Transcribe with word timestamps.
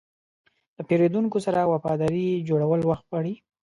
د 0.75 0.77
پیرودونکو 0.87 1.37
سره 1.45 1.69
وفاداري 1.73 2.27
جوړول 2.49 2.81
وخت 2.83 3.05
غواړي. 3.09 3.33